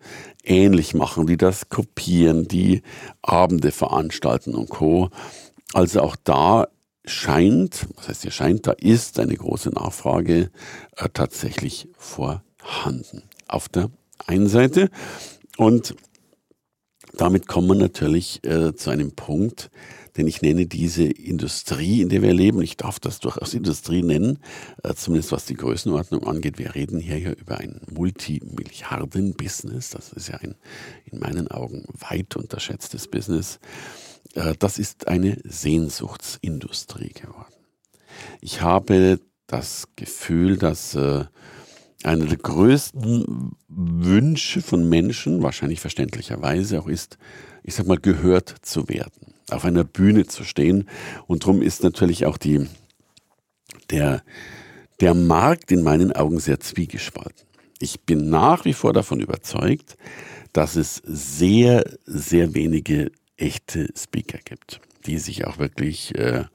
ähnlich 0.44 0.94
machen, 0.96 1.28
die 1.28 1.38
das 1.38 1.70
kopieren, 1.70 2.50
die 2.50 2.82
Abende 3.22 3.72
veranstalten 3.72 4.54
und 4.54 4.70
Co. 4.70 5.10
Also 5.72 6.02
auch 6.02 6.18
da 6.26 6.68
scheint, 7.06 7.88
was 7.96 8.08
heißt 8.08 8.22
hier 8.24 8.32
scheint, 8.32 8.68
da 8.68 8.72
ist 8.72 9.20
eine 9.20 9.36
große 9.36 9.70
Nachfrage 9.70 10.52
äh, 10.98 11.10
tatsächlich 11.14 11.88
vorhanden. 11.98 13.24
Auf 13.48 13.70
der 13.70 13.90
einen 14.26 14.48
Seite. 14.48 14.90
Und 15.58 15.96
damit 17.14 17.48
kommen 17.48 17.68
wir 17.68 17.76
natürlich 17.76 18.44
äh, 18.46 18.74
zu 18.76 18.90
einem 18.90 19.12
Punkt, 19.12 19.70
denn 20.18 20.28
ich 20.28 20.42
nenne 20.42 20.66
diese 20.66 21.04
Industrie, 21.04 22.02
in 22.02 22.10
der 22.10 22.22
wir 22.22 22.34
leben, 22.34 22.62
ich 22.62 22.78
darf 22.78 23.00
das 23.00 23.20
durchaus 23.20 23.54
Industrie 23.54 24.04
nennen, 24.04 24.40
äh, 24.84 24.94
zumindest 24.94 25.32
was 25.32 25.46
die 25.46 25.56
Größenordnung 25.56 26.26
angeht. 26.26 26.58
Wir 26.58 26.76
reden 26.76 27.00
hier 27.00 27.18
ja 27.18 27.32
über 27.32 27.58
ein 27.58 27.82
Multimilliarden-Business. 27.92 29.90
Das 29.92 30.12
ist 30.12 30.28
ja 30.28 30.36
ein 30.38 30.56
in 31.06 31.20
meinen 31.20 31.50
Augen 31.50 31.86
weit 31.94 32.36
unterschätztes 32.36 33.08
Business. 33.08 33.60
Äh, 34.34 34.56
das 34.60 34.80
ist 34.80 35.08
eine 35.08 35.38
Sehnsuchtsindustrie 35.44 37.14
geworden. 37.14 37.54
Ich 38.42 38.62
habe 38.62 39.20
das 39.48 39.88
Gefühl, 39.96 40.58
dass 40.58 40.96
äh, 40.96 41.26
einer 42.04 42.26
der 42.26 42.38
größten 42.38 43.52
Wünsche 43.68 44.62
von 44.62 44.88
Menschen, 44.88 45.44
wahrscheinlich 45.44 45.80
verständlicherweise 45.80 46.80
auch 46.80 46.88
ist, 46.88 47.18
ich 47.64 47.76
sag 47.76 47.88
mal, 47.88 47.98
gehört 47.98 48.56
zu 48.62 48.90
werden, 48.90 49.34
auf 49.50 49.66
einer 49.66 49.84
Bühne 49.84 50.26
zu 50.26 50.44
stehen. 50.44 50.88
Und 51.28 51.44
darum 51.44 51.62
ist 51.62 51.84
natürlich 51.84 52.26
auch 52.26 52.38
die, 52.38 52.68
der, 53.90 54.24
der 55.00 55.14
Markt 55.14 55.72
in 55.72 55.84
meinen 55.84 56.12
Augen 56.12 56.40
sehr 56.40 56.60
zwiegespalten. 56.60 57.46
Ich 57.80 58.02
bin 58.02 58.30
nach 58.30 58.66
wie 58.66 58.74
vor 58.74 58.94
davon 58.94 59.20
überzeugt, 59.20 59.98
dass 60.54 60.76
es 60.76 61.02
sehr, 61.06 61.84
sehr 62.06 62.54
wenige 62.54 63.12
echte 63.42 63.90
Speaker 63.98 64.38
gibt, 64.44 64.80
die 65.06 65.18
sich 65.18 65.46
auch 65.46 65.58
wirklich, 65.58 66.16
äh, 66.16 66.46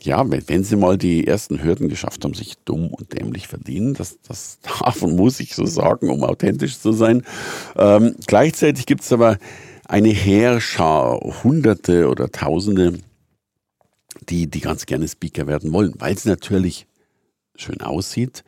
ja, 0.00 0.24
wenn, 0.28 0.64
sie 0.64 0.76
mal 0.76 0.96
die 0.96 1.26
ersten 1.26 1.62
Hürden 1.62 1.88
geschafft 1.88 2.24
haben, 2.24 2.34
sich 2.34 2.56
dumm 2.64 2.88
und 2.88 3.12
dämlich 3.12 3.48
verdienen, 3.48 3.94
das, 3.94 4.18
das 4.26 4.58
darf 4.80 5.02
und 5.02 5.16
muss 5.16 5.40
ich 5.40 5.54
so 5.54 5.66
sagen, 5.66 6.10
um 6.10 6.24
authentisch 6.24 6.78
zu 6.78 6.92
sein. 6.92 7.22
Ähm, 7.76 8.14
gleichzeitig 8.26 8.86
gibt 8.86 9.02
es 9.02 9.12
aber 9.12 9.38
eine 9.86 10.10
Heerschar, 10.10 11.20
Hunderte 11.42 12.08
oder 12.08 12.30
Tausende, 12.30 12.98
die, 14.28 14.48
die 14.48 14.60
ganz 14.60 14.86
gerne 14.86 15.08
Speaker 15.08 15.46
werden 15.46 15.72
wollen, 15.72 15.94
weil 15.98 16.14
es 16.14 16.24
natürlich 16.24 16.86
schön 17.56 17.80
aussieht, 17.80 18.44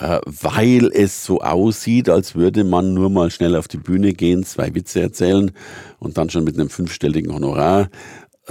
weil 0.00 0.90
es 0.92 1.24
so 1.24 1.40
aussieht, 1.40 2.08
als 2.08 2.34
würde 2.34 2.64
man 2.64 2.94
nur 2.94 3.10
mal 3.10 3.30
schnell 3.30 3.56
auf 3.56 3.68
die 3.68 3.76
Bühne 3.76 4.12
gehen, 4.12 4.44
zwei 4.44 4.74
Witze 4.74 5.00
erzählen 5.00 5.52
und 5.98 6.16
dann 6.16 6.30
schon 6.30 6.44
mit 6.44 6.58
einem 6.58 6.70
fünfstelligen 6.70 7.34
Honorar 7.34 7.90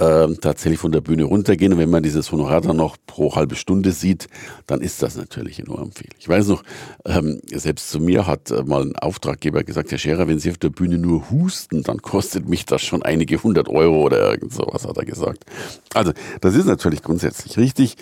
äh, 0.00 0.28
tatsächlich 0.40 0.80
von 0.80 0.92
der 0.92 1.00
Bühne 1.00 1.24
runtergehen. 1.24 1.72
Und 1.72 1.78
wenn 1.78 1.90
man 1.90 2.02
dieses 2.02 2.32
Honorar 2.32 2.60
dann 2.60 2.76
noch 2.76 2.96
pro 3.06 3.34
halbe 3.36 3.54
Stunde 3.54 3.92
sieht, 3.92 4.28
dann 4.66 4.80
ist 4.80 5.02
das 5.02 5.16
natürlich 5.16 5.60
enorm 5.60 5.92
viel. 5.92 6.08
Ich 6.18 6.28
weiß 6.28 6.48
noch, 6.48 6.62
ähm, 7.04 7.40
selbst 7.52 7.90
zu 7.90 8.00
mir 8.00 8.26
hat 8.26 8.50
äh, 8.50 8.62
mal 8.62 8.82
ein 8.82 8.96
Auftraggeber 8.96 9.62
gesagt, 9.62 9.90
Herr 9.90 9.98
Scherer, 9.98 10.26
wenn 10.26 10.38
Sie 10.38 10.50
auf 10.50 10.58
der 10.58 10.70
Bühne 10.70 10.98
nur 10.98 11.30
husten, 11.30 11.82
dann 11.82 12.00
kostet 12.00 12.48
mich 12.48 12.64
das 12.64 12.82
schon 12.82 13.02
einige 13.02 13.42
hundert 13.42 13.68
Euro 13.68 14.02
oder 14.02 14.30
irgend 14.30 14.54
sowas, 14.54 14.86
hat 14.86 14.96
er 14.96 15.04
gesagt. 15.04 15.44
Also 15.92 16.12
das 16.40 16.54
ist 16.54 16.66
natürlich 16.66 17.02
grundsätzlich 17.02 17.58
richtig, 17.58 17.96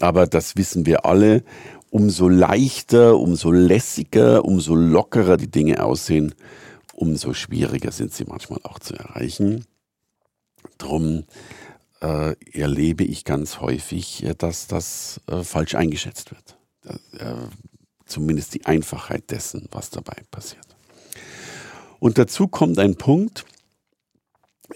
aber 0.00 0.26
das 0.26 0.56
wissen 0.56 0.86
wir 0.86 1.04
alle 1.04 1.44
umso 1.94 2.28
leichter, 2.28 3.20
umso 3.20 3.52
lässiger, 3.52 4.44
umso 4.44 4.74
lockerer 4.74 5.36
die 5.36 5.48
Dinge 5.48 5.84
aussehen, 5.84 6.34
umso 6.92 7.34
schwieriger 7.34 7.92
sind 7.92 8.12
sie 8.12 8.24
manchmal 8.24 8.58
auch 8.64 8.80
zu 8.80 8.94
erreichen. 8.94 9.64
Drum 10.76 11.22
äh, 12.00 12.34
erlebe 12.50 13.04
ich 13.04 13.24
ganz 13.24 13.60
häufig, 13.60 14.24
äh, 14.24 14.34
dass 14.36 14.66
das 14.66 15.20
äh, 15.28 15.44
falsch 15.44 15.76
eingeschätzt 15.76 16.32
wird. 16.32 16.56
Äh, 17.20 17.36
zumindest 18.06 18.54
die 18.54 18.66
Einfachheit 18.66 19.30
dessen, 19.30 19.68
was 19.70 19.90
dabei 19.90 20.16
passiert. 20.32 20.66
Und 22.00 22.18
dazu 22.18 22.48
kommt 22.48 22.80
ein 22.80 22.96
Punkt, 22.96 23.44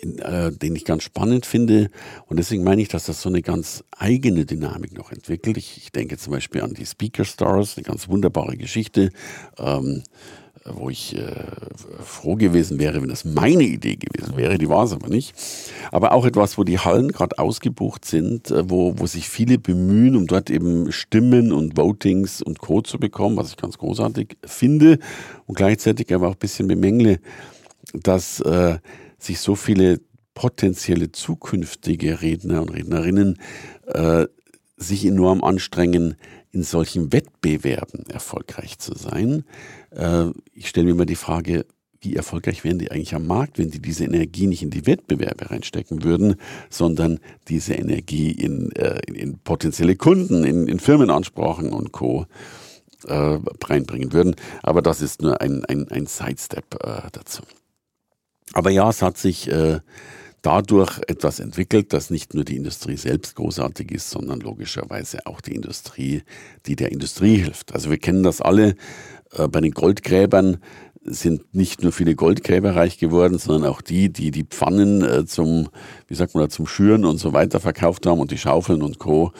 äh, 0.02 0.52
den 0.52 0.76
ich 0.76 0.84
ganz 0.84 1.02
spannend 1.02 1.46
finde. 1.46 1.90
Und 2.26 2.38
deswegen 2.38 2.64
meine 2.64 2.82
ich, 2.82 2.88
dass 2.88 3.06
das 3.06 3.22
so 3.22 3.28
eine 3.28 3.42
ganz 3.42 3.84
eigene 3.96 4.44
Dynamik 4.44 4.96
noch 4.96 5.12
entwickelt. 5.12 5.56
Ich, 5.56 5.76
ich 5.78 5.92
denke 5.92 6.18
zum 6.18 6.32
Beispiel 6.32 6.62
an 6.62 6.74
die 6.74 6.86
Speaker 6.86 7.24
Stars, 7.24 7.76
eine 7.76 7.84
ganz 7.84 8.08
wunderbare 8.08 8.56
Geschichte, 8.56 9.10
ähm, 9.58 10.02
wo 10.64 10.90
ich 10.90 11.16
äh, 11.16 11.46
froh 12.04 12.36
gewesen 12.36 12.78
wäre, 12.78 13.00
wenn 13.00 13.08
das 13.08 13.24
meine 13.24 13.62
Idee 13.62 13.96
gewesen 13.96 14.36
wäre. 14.36 14.58
Die 14.58 14.68
war 14.68 14.84
es 14.84 14.92
aber 14.92 15.08
nicht. 15.08 15.34
Aber 15.90 16.12
auch 16.12 16.26
etwas, 16.26 16.58
wo 16.58 16.64
die 16.64 16.78
Hallen 16.78 17.10
gerade 17.12 17.38
ausgebucht 17.38 18.04
sind, 18.04 18.50
äh, 18.50 18.68
wo, 18.68 18.94
wo 18.98 19.06
sich 19.06 19.28
viele 19.28 19.58
bemühen, 19.58 20.16
um 20.16 20.26
dort 20.26 20.50
eben 20.50 20.92
Stimmen 20.92 21.52
und 21.52 21.76
Votings 21.76 22.42
und 22.42 22.58
Co. 22.58 22.82
zu 22.82 22.98
bekommen, 22.98 23.36
was 23.36 23.50
ich 23.50 23.56
ganz 23.56 23.78
großartig 23.78 24.36
finde 24.44 24.98
und 25.46 25.56
gleichzeitig 25.56 26.12
aber 26.14 26.28
auch 26.28 26.34
ein 26.34 26.38
bisschen 26.38 26.68
bemängle, 26.68 27.20
dass 27.94 28.40
äh, 28.40 28.78
sich 29.18 29.40
so 29.40 29.54
viele 29.54 30.00
potenzielle 30.34 31.10
zukünftige 31.12 32.22
Redner 32.22 32.62
und 32.62 32.70
Rednerinnen 32.70 33.38
äh, 33.86 34.26
sich 34.76 35.04
enorm 35.04 35.42
anstrengen, 35.42 36.14
in 36.50 36.62
solchen 36.62 37.12
Wettbewerben 37.12 38.06
erfolgreich 38.06 38.78
zu 38.78 38.94
sein. 38.96 39.44
Äh, 39.90 40.26
ich 40.52 40.68
stelle 40.68 40.86
mir 40.86 40.92
immer 40.92 41.06
die 41.06 41.16
Frage, 41.16 41.66
wie 42.00 42.14
erfolgreich 42.14 42.62
wären 42.62 42.78
die 42.78 42.92
eigentlich 42.92 43.14
am 43.14 43.26
Markt, 43.26 43.58
wenn 43.58 43.70
die 43.70 43.82
diese 43.82 44.04
Energie 44.04 44.46
nicht 44.46 44.62
in 44.62 44.70
die 44.70 44.86
Wettbewerbe 44.86 45.50
reinstecken 45.50 46.04
würden, 46.04 46.36
sondern 46.70 47.18
diese 47.48 47.74
Energie 47.74 48.30
in, 48.30 48.70
äh, 48.72 49.00
in, 49.06 49.14
in 49.16 49.38
potenzielle 49.38 49.96
Kunden, 49.96 50.44
in, 50.44 50.68
in 50.68 50.78
Firmenansprachen 50.78 51.72
und 51.72 51.92
Co. 51.92 52.26
Äh, 53.06 53.38
reinbringen 53.64 54.12
würden. 54.12 54.34
Aber 54.62 54.82
das 54.82 55.02
ist 55.02 55.22
nur 55.22 55.40
ein, 55.40 55.64
ein, 55.66 55.88
ein 55.88 56.06
Sidestep 56.06 56.74
äh, 56.82 57.08
dazu. 57.12 57.42
Aber 58.52 58.70
ja, 58.70 58.88
es 58.88 59.02
hat 59.02 59.18
sich 59.18 59.50
äh, 59.50 59.80
dadurch 60.42 61.00
etwas 61.08 61.40
entwickelt, 61.40 61.92
dass 61.92 62.10
nicht 62.10 62.34
nur 62.34 62.44
die 62.44 62.56
Industrie 62.56 62.96
selbst 62.96 63.34
großartig 63.36 63.90
ist, 63.90 64.10
sondern 64.10 64.40
logischerweise 64.40 65.26
auch 65.26 65.40
die 65.40 65.54
Industrie, 65.54 66.22
die 66.66 66.76
der 66.76 66.92
Industrie 66.92 67.36
hilft. 67.36 67.74
Also 67.74 67.90
wir 67.90 67.98
kennen 67.98 68.22
das 68.22 68.40
alle 68.40 68.74
äh, 69.32 69.48
bei 69.48 69.60
den 69.60 69.72
Goldgräbern 69.72 70.58
sind 71.10 71.54
nicht 71.54 71.82
nur 71.82 71.92
viele 71.92 72.14
Goldgräber 72.14 72.76
reich 72.76 72.98
geworden, 72.98 73.38
sondern 73.38 73.70
auch 73.70 73.80
die, 73.80 74.12
die 74.12 74.30
die 74.30 74.44
Pfannen 74.44 75.02
äh, 75.02 75.24
zum, 75.26 75.68
wie 76.06 76.14
sagt 76.14 76.34
man 76.34 76.44
da, 76.44 76.48
zum 76.50 76.66
Schüren 76.66 77.04
und 77.04 77.18
so 77.18 77.32
weiter 77.32 77.60
verkauft 77.60 78.06
haben 78.06 78.20
und 78.20 78.30
die 78.30 78.38
Schaufeln 78.38 78.82
und 78.82 78.98
Co. 78.98 79.32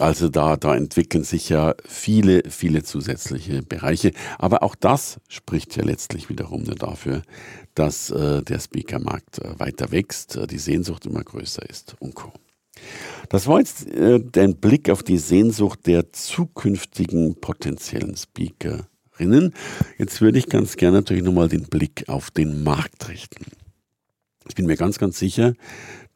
Also 0.00 0.28
da, 0.28 0.56
da 0.56 0.74
entwickeln 0.74 1.24
sich 1.24 1.50
ja 1.50 1.74
viele, 1.86 2.42
viele 2.48 2.82
zusätzliche 2.82 3.62
Bereiche. 3.62 4.12
Aber 4.38 4.62
auch 4.62 4.74
das 4.74 5.20
spricht 5.28 5.76
ja 5.76 5.84
letztlich 5.84 6.30
wiederum 6.30 6.62
nur 6.62 6.74
dafür, 6.74 7.22
dass 7.74 8.10
äh, 8.10 8.42
der 8.42 8.60
Speakermarkt 8.60 9.40
äh, 9.40 9.58
weiter 9.58 9.92
wächst, 9.92 10.36
äh, 10.36 10.46
die 10.46 10.58
Sehnsucht 10.58 11.04
immer 11.04 11.22
größer 11.22 11.68
ist 11.68 11.96
und 11.98 12.14
Co. 12.14 12.32
Das 13.28 13.46
war 13.46 13.58
jetzt 13.58 13.86
äh, 13.88 14.20
ein 14.36 14.56
Blick 14.56 14.88
auf 14.88 15.02
die 15.02 15.18
Sehnsucht 15.18 15.86
der 15.86 16.12
zukünftigen 16.12 17.38
potenziellen 17.38 18.16
Speakerinnen. 18.16 19.54
Jetzt 19.98 20.22
würde 20.22 20.38
ich 20.38 20.46
ganz 20.46 20.76
gerne 20.76 20.98
natürlich 20.98 21.24
nochmal 21.24 21.48
den 21.48 21.64
Blick 21.64 22.08
auf 22.08 22.30
den 22.30 22.62
Markt 22.62 23.08
richten. 23.08 23.44
Ich 24.48 24.54
bin 24.54 24.66
mir 24.66 24.76
ganz, 24.76 24.98
ganz 24.98 25.18
sicher, 25.18 25.54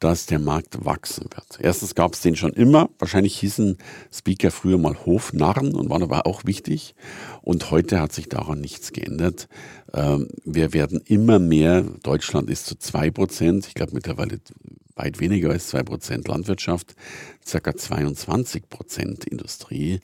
dass 0.04 0.26
der 0.26 0.38
Markt 0.38 0.84
wachsen 0.84 1.24
wird. 1.34 1.58
Erstens 1.60 1.94
gab 1.94 2.12
es 2.12 2.20
den 2.20 2.36
schon 2.36 2.52
immer. 2.52 2.90
Wahrscheinlich 2.98 3.38
hießen 3.38 3.78
Speaker 4.12 4.50
früher 4.50 4.76
mal 4.76 5.06
Hofnarren 5.06 5.74
und 5.74 5.88
waren 5.88 6.02
aber 6.02 6.26
auch 6.26 6.44
wichtig. 6.44 6.94
Und 7.40 7.70
heute 7.70 8.00
hat 8.00 8.12
sich 8.12 8.28
daran 8.28 8.60
nichts 8.60 8.92
geändert. 8.92 9.48
Ähm, 9.94 10.28
wir 10.44 10.74
werden 10.74 11.00
immer 11.06 11.38
mehr, 11.38 11.80
Deutschland 12.02 12.50
ist 12.50 12.66
zu 12.66 12.76
zwei 12.76 13.10
Prozent, 13.10 13.66
ich 13.66 13.72
glaube 13.72 13.94
mittlerweile 13.94 14.40
weit 14.94 15.20
weniger 15.20 15.48
als 15.48 15.68
zwei 15.68 15.82
Prozent 15.82 16.28
Landwirtschaft, 16.28 16.94
circa 17.44 17.74
22 17.74 18.68
Prozent 18.68 19.24
Industrie, 19.24 20.00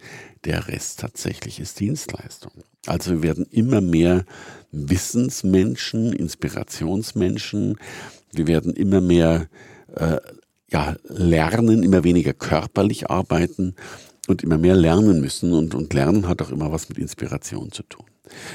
der 0.47 0.67
Rest 0.69 1.01
tatsächlich 1.01 1.61
ist 1.61 1.79
Dienstleistung. 1.79 2.53
Also 2.87 3.11
wir 3.11 3.23
werden 3.23 3.47
immer 3.51 3.83
mehr 3.83 4.25
Wissensmenschen, 4.73 6.15
Inspirationsmenschen, 6.15 7.77
wir 8.33 8.47
werden 8.47 8.73
immer 8.73 9.03
mehr 9.03 9.49
äh, 9.97 10.19
ja, 10.71 10.97
lernen, 11.05 11.83
immer 11.83 12.05
weniger 12.05 12.33
körperlich 12.33 13.11
arbeiten 13.11 13.75
und 14.29 14.43
immer 14.43 14.59
mehr 14.59 14.77
lernen 14.77 15.21
müssen. 15.21 15.53
Und, 15.53 15.75
und 15.75 15.93
Lernen 15.93 16.29
hat 16.29 16.43
auch 16.43 16.51
immer 16.51 16.71
was 16.71 16.89
mit 16.89 16.99
Inspiration 16.99 17.73
zu 17.73 17.83
tun. 17.83 18.07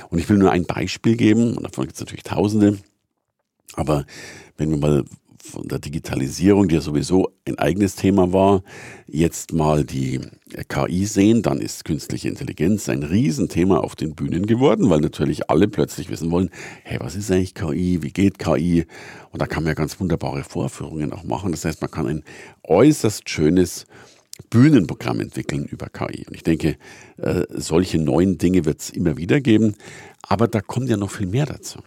Und 0.10 0.20
ich 0.20 0.30
will 0.30 0.38
nur 0.38 0.52
ein 0.52 0.66
Beispiel 0.66 1.18
geben, 1.18 1.58
und 1.58 1.64
davon 1.64 1.86
gibt 1.86 1.96
es 1.96 2.00
natürlich 2.00 2.24
Tausende. 2.24 2.78
Aber 3.74 4.06
wenn 4.58 4.70
wir 4.70 4.78
mal 4.78 5.04
von 5.42 5.68
der 5.68 5.80
Digitalisierung, 5.80 6.68
die 6.68 6.76
ja 6.76 6.82
sowieso 6.82 7.30
ein 7.46 7.60
eigenes 7.60 7.96
Thema 7.96 8.34
war, 8.34 8.64
jetzt 9.08 9.54
mal 9.54 9.84
die 9.84 10.22
KI 10.68 11.06
sehen, 11.06 11.42
dann 11.42 11.60
ist 11.60 11.86
künstliche 11.86 12.28
Intelligenz 12.30 12.90
ein 12.90 13.04
Riesenthema 13.04 13.78
auf 13.78 13.96
den 13.96 14.16
Bühnen 14.16 14.46
geworden, 14.46 14.90
weil 14.90 15.02
natürlich 15.02 15.50
alle 15.50 15.68
plötzlich 15.68 16.10
wissen 16.10 16.32
wollen, 16.32 16.50
hey, 16.84 17.00
was 17.00 17.16
ist 17.16 17.32
eigentlich 17.32 17.54
KI, 17.54 18.02
wie 18.02 18.12
geht 18.12 18.40
KI? 18.40 18.86
Und 19.32 19.42
da 19.42 19.46
kann 19.46 19.64
man 19.64 19.72
ja 19.72 19.76
ganz 19.76 20.00
wunderbare 20.00 20.44
Vorführungen 20.44 21.14
auch 21.14 21.24
machen. 21.24 21.52
Das 21.52 21.66
heißt, 21.66 21.82
man 21.82 21.92
kann 21.92 22.08
ein 22.08 22.24
äußerst 22.64 23.30
schönes 23.30 23.86
Bühnenprogramm 24.50 25.20
entwickeln 25.20 25.66
über 25.66 25.88
KI. 25.88 26.26
Und 26.28 26.36
ich 26.36 26.44
denke, 26.44 26.78
äh, 27.18 27.44
solche 27.50 28.00
neuen 28.00 28.38
Dinge 28.38 28.66
wird 28.66 28.82
es 28.82 28.90
immer 28.90 29.18
wieder 29.18 29.40
geben, 29.42 29.76
aber 30.22 30.48
da 30.48 30.62
kommt 30.62 30.90
ja 30.90 30.98
noch 30.98 31.12
viel 31.12 31.28
mehr 31.28 31.46
dazu. 31.46 31.80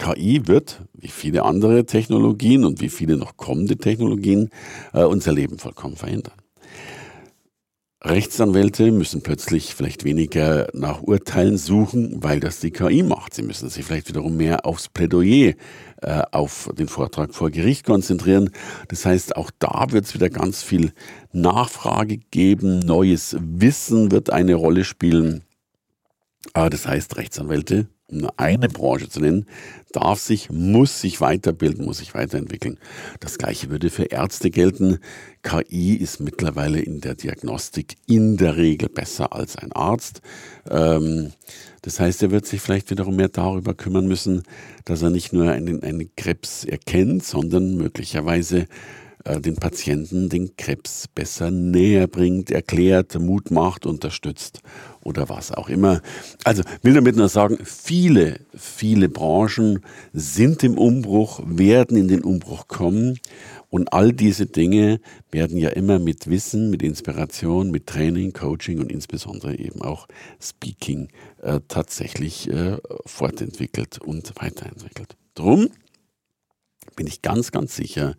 KI 0.00 0.46
wird, 0.46 0.80
wie 0.94 1.08
viele 1.08 1.44
andere 1.44 1.84
Technologien 1.84 2.64
und 2.64 2.80
wie 2.80 2.88
viele 2.88 3.16
noch 3.16 3.36
kommende 3.36 3.76
Technologien, 3.76 4.48
äh, 4.94 5.04
unser 5.04 5.32
Leben 5.32 5.58
vollkommen 5.58 5.96
verändern. 5.96 6.34
Rechtsanwälte 8.02 8.92
müssen 8.92 9.20
plötzlich 9.22 9.74
vielleicht 9.74 10.04
weniger 10.04 10.68
nach 10.72 11.02
Urteilen 11.02 11.58
suchen, 11.58 12.22
weil 12.22 12.40
das 12.40 12.58
die 12.58 12.70
KI 12.70 13.02
macht. 13.02 13.34
Sie 13.34 13.42
müssen 13.42 13.68
sich 13.68 13.84
vielleicht 13.84 14.08
wiederum 14.08 14.38
mehr 14.38 14.64
aufs 14.64 14.88
Plädoyer, 14.88 15.52
äh, 16.00 16.22
auf 16.32 16.70
den 16.78 16.88
Vortrag 16.88 17.34
vor 17.34 17.50
Gericht 17.50 17.84
konzentrieren. 17.84 18.52
Das 18.88 19.04
heißt, 19.04 19.36
auch 19.36 19.50
da 19.58 19.88
wird 19.90 20.06
es 20.06 20.14
wieder 20.14 20.30
ganz 20.30 20.62
viel 20.62 20.94
Nachfrage 21.32 22.16
geben, 22.30 22.78
neues 22.78 23.36
Wissen 23.38 24.10
wird 24.10 24.30
eine 24.30 24.54
Rolle 24.54 24.84
spielen. 24.84 25.44
Aber 26.54 26.70
das 26.70 26.86
heißt, 26.86 27.18
Rechtsanwälte 27.18 27.86
um 28.10 28.18
nur 28.18 28.38
eine 28.38 28.68
Branche 28.68 29.08
zu 29.08 29.20
nennen, 29.20 29.46
darf 29.92 30.20
sich, 30.20 30.50
muss 30.50 31.00
sich 31.00 31.20
weiterbilden, 31.20 31.84
muss 31.84 31.98
sich 31.98 32.14
weiterentwickeln. 32.14 32.78
Das 33.20 33.38
gleiche 33.38 33.70
würde 33.70 33.90
für 33.90 34.04
Ärzte 34.04 34.50
gelten. 34.50 34.98
KI 35.42 35.94
ist 35.94 36.20
mittlerweile 36.20 36.80
in 36.80 37.00
der 37.00 37.14
Diagnostik 37.14 37.96
in 38.06 38.36
der 38.36 38.56
Regel 38.56 38.88
besser 38.88 39.32
als 39.32 39.56
ein 39.56 39.72
Arzt. 39.72 40.20
Ähm, 40.68 41.32
das 41.82 41.98
heißt, 41.98 42.22
er 42.22 42.30
wird 42.30 42.46
sich 42.46 42.60
vielleicht 42.60 42.90
wiederum 42.90 43.16
mehr 43.16 43.28
darüber 43.28 43.74
kümmern 43.74 44.06
müssen, 44.06 44.42
dass 44.84 45.02
er 45.02 45.10
nicht 45.10 45.32
nur 45.32 45.50
einen, 45.50 45.82
einen 45.82 46.10
Krebs 46.16 46.64
erkennt, 46.64 47.24
sondern 47.24 47.76
möglicherweise 47.76 48.66
äh, 49.24 49.40
den 49.40 49.56
Patienten 49.56 50.28
den 50.28 50.56
Krebs 50.56 51.06
besser 51.08 51.50
näher 51.50 52.06
bringt, 52.06 52.50
erklärt, 52.50 53.18
Mut 53.18 53.50
macht, 53.50 53.86
unterstützt 53.86 54.60
oder 55.02 55.28
was 55.28 55.52
auch 55.52 55.68
immer. 55.68 56.00
Also 56.44 56.62
will 56.82 56.94
damit 56.94 57.16
nur 57.16 57.28
sagen, 57.28 57.58
viele, 57.64 58.40
viele 58.54 59.08
Branchen 59.08 59.80
sind 60.12 60.62
im 60.62 60.78
Umbruch, 60.78 61.40
werden 61.44 61.96
in 61.96 62.08
den 62.08 62.22
Umbruch 62.22 62.68
kommen 62.68 63.18
und 63.68 63.92
all 63.92 64.12
diese 64.12 64.46
Dinge 64.46 65.00
werden 65.30 65.56
ja 65.56 65.70
immer 65.70 65.98
mit 65.98 66.28
Wissen, 66.28 66.70
mit 66.70 66.82
Inspiration, 66.82 67.70
mit 67.70 67.86
Training, 67.86 68.32
Coaching 68.32 68.80
und 68.80 68.90
insbesondere 68.90 69.56
eben 69.56 69.82
auch 69.82 70.08
Speaking 70.40 71.08
äh, 71.42 71.60
tatsächlich 71.68 72.50
äh, 72.50 72.78
fortentwickelt 73.06 73.98
und 74.00 74.32
weiterentwickelt. 74.40 75.16
Drum 75.34 75.68
bin 76.96 77.06
ich 77.06 77.22
ganz, 77.22 77.52
ganz 77.52 77.76
sicher, 77.76 78.16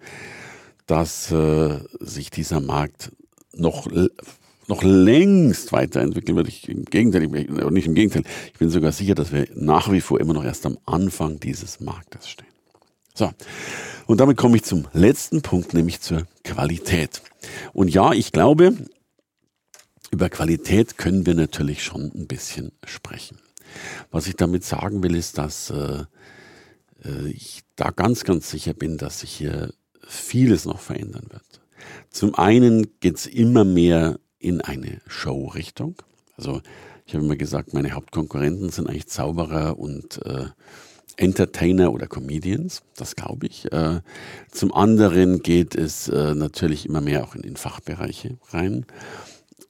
dass 0.91 1.31
äh, 1.31 1.79
sich 2.01 2.31
dieser 2.31 2.59
Markt 2.59 3.13
noch, 3.53 3.87
noch 4.67 4.83
längst 4.83 5.71
weiterentwickeln 5.71 6.35
wird. 6.35 6.49
Ich, 6.49 6.67
Im 6.67 6.83
Gegenteil, 6.83 7.23
ich, 7.23 7.49
nicht 7.49 7.87
im 7.87 7.95
Gegenteil, 7.95 8.23
ich 8.51 8.59
bin 8.59 8.69
sogar 8.69 8.91
sicher, 8.91 9.15
dass 9.15 9.31
wir 9.31 9.47
nach 9.55 9.89
wie 9.89 10.01
vor 10.01 10.19
immer 10.19 10.33
noch 10.33 10.43
erst 10.43 10.65
am 10.65 10.77
Anfang 10.85 11.39
dieses 11.39 11.79
Marktes 11.79 12.27
stehen. 12.27 12.51
So, 13.13 13.31
und 14.05 14.19
damit 14.19 14.35
komme 14.35 14.57
ich 14.57 14.63
zum 14.63 14.85
letzten 14.91 15.41
Punkt, 15.41 15.73
nämlich 15.73 16.01
zur 16.01 16.27
Qualität. 16.43 17.21
Und 17.71 17.87
ja, 17.87 18.11
ich 18.11 18.33
glaube, 18.33 18.75
über 20.11 20.29
Qualität 20.29 20.97
können 20.97 21.25
wir 21.25 21.35
natürlich 21.35 21.85
schon 21.85 22.11
ein 22.13 22.27
bisschen 22.27 22.73
sprechen. 22.85 23.37
Was 24.11 24.27
ich 24.27 24.35
damit 24.35 24.65
sagen 24.65 25.03
will, 25.03 25.15
ist, 25.15 25.37
dass 25.37 25.69
äh, 25.69 26.03
äh 27.05 27.29
ich 27.29 27.61
da 27.77 27.91
ganz, 27.91 28.25
ganz 28.25 28.51
sicher 28.51 28.73
bin, 28.73 28.97
dass 28.97 29.21
sich 29.21 29.31
hier 29.31 29.71
vieles 30.07 30.65
noch 30.65 30.79
verändern 30.79 31.27
wird. 31.29 31.61
Zum 32.09 32.35
einen 32.35 32.99
geht 32.99 33.17
es 33.17 33.25
immer 33.25 33.63
mehr 33.63 34.19
in 34.39 34.61
eine 34.61 35.01
Show-Richtung. 35.07 35.95
Also 36.35 36.61
ich 37.05 37.13
habe 37.13 37.25
immer 37.25 37.35
gesagt, 37.35 37.73
meine 37.73 37.91
Hauptkonkurrenten 37.91 38.69
sind 38.69 38.87
eigentlich 38.87 39.07
Zauberer 39.07 39.77
und 39.77 40.25
äh, 40.25 40.45
Entertainer 41.17 41.93
oder 41.93 42.07
Comedians, 42.07 42.83
das 42.95 43.15
glaube 43.15 43.47
ich. 43.47 43.71
Äh, 43.71 44.01
zum 44.51 44.73
anderen 44.73 45.41
geht 45.43 45.75
es 45.75 46.07
äh, 46.07 46.33
natürlich 46.35 46.85
immer 46.85 47.01
mehr 47.01 47.23
auch 47.23 47.35
in 47.35 47.41
den 47.41 47.57
Fachbereiche 47.57 48.37
rein. 48.49 48.85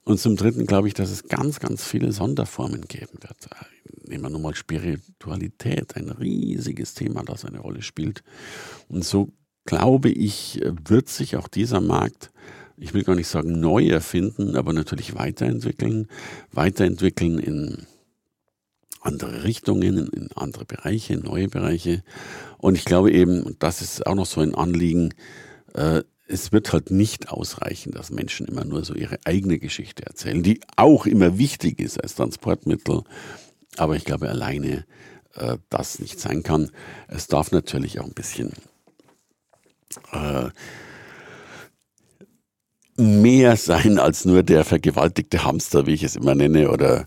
Und 0.04 0.20
zum 0.20 0.36
Dritten 0.36 0.66
glaube 0.66 0.88
ich, 0.88 0.94
dass 0.94 1.12
es 1.12 1.28
ganz, 1.28 1.60
ganz 1.60 1.84
viele 1.84 2.12
Sonderformen 2.12 2.82
geben 2.88 3.20
wird. 3.22 3.50
Nehmen 4.08 4.24
wir 4.24 4.30
nur 4.30 4.42
mal 4.42 4.56
Spiritualität, 4.56 5.96
ein 5.96 6.10
riesiges 6.10 6.94
Thema, 6.94 7.24
das 7.24 7.46
eine 7.46 7.60
Rolle 7.60 7.82
spielt. 7.82 8.24
Und 8.88 9.06
so 9.06 9.32
glaube 9.66 10.10
ich, 10.10 10.62
wird 10.86 11.10
sich 11.10 11.36
auch 11.36 11.48
dieser 11.48 11.82
Markt, 11.82 12.32
ich 12.78 12.94
will 12.94 13.04
gar 13.04 13.16
nicht 13.16 13.28
sagen 13.28 13.60
neu 13.60 13.88
erfinden, 13.88 14.56
aber 14.56 14.74
natürlich 14.74 15.16
weiterentwickeln, 15.16 16.08
weiterentwickeln 16.52 17.38
in 17.38 17.86
andere 19.02 19.44
Richtungen, 19.44 20.08
in, 20.08 20.30
andere 20.36 20.66
Bereiche, 20.66 21.14
in 21.14 21.22
neue 21.22 21.48
Bereiche. 21.48 22.04
Und 22.58 22.76
ich 22.76 22.86
glaube 22.86 23.12
eben, 23.12 23.44
und 23.44 23.62
das 23.64 23.82
ist 23.82 24.06
auch 24.06 24.16
noch 24.16 24.26
so 24.26 24.42
ein 24.42 24.56
Anliegen, 24.56 25.14
äh, 25.74 26.04
es 26.28 26.52
wird 26.52 26.72
halt 26.72 26.92
nicht 26.92 27.30
ausreichen, 27.30 27.92
dass 27.92 28.10
Menschen 28.10 28.48
immer 28.48 28.64
nur 28.64 28.86
so 28.86 28.94
ihre 28.94 29.20
eigene 29.26 29.60
Geschichte 29.60 30.06
erzählen, 30.06 30.42
die 30.42 30.62
auch 30.78 31.06
immer 31.06 31.38
wichtig 31.38 31.80
ist 31.80 32.02
als 32.02 32.16
Transportmittel. 32.16 33.04
Aber 33.78 33.96
ich 33.96 34.06
glaube 34.06 34.30
alleine 34.30 34.86
äh, 35.36 35.58
das 35.70 36.00
nicht 36.00 36.20
sein 36.20 36.44
kann. 36.44 36.72
Es 37.08 37.28
darf 37.28 37.52
natürlich 37.52 38.00
auch 38.00 38.06
ein 38.06 38.14
bisschen 38.14 38.54
äh, 40.12 40.50
mehr 43.02 43.58
sein 43.58 44.00
als 44.00 44.26
nur 44.26 44.44
der 44.44 44.64
vergewaltigte 44.64 45.44
Hamster, 45.44 45.86
wie 45.88 45.94
ich 45.94 46.04
es 46.04 46.16
immer 46.16 46.36
nenne, 46.36 46.70
oder 46.70 47.06